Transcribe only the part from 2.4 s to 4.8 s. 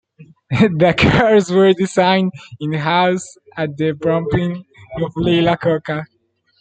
in-house at the prompting